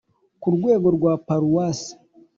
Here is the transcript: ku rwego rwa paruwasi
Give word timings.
ku 0.41 0.47
rwego 0.55 0.87
rwa 0.95 1.13
paruwasi 1.27 1.91